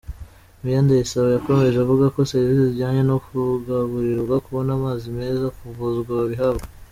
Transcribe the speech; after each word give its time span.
Meya 0.61 0.79
Ndayisaba 0.83 1.27
yakomeje 1.35 1.77
avuga 1.79 2.05
ko 2.15 2.19
serivisi 2.31 2.63
zijyanye 2.69 3.01
no 3.09 3.17
kugaburirwa, 3.25 4.35
kubona 4.45 4.69
amazi 4.77 5.05
meza, 5.19 5.45
kuvuzwa 5.57 6.09
babihabwa. 6.19 6.65